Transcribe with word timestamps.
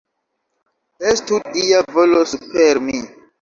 Estu 1.09 1.37
Dia 1.59 1.83
volo 1.99 2.25
super 2.33 2.83
mi! 2.89 2.99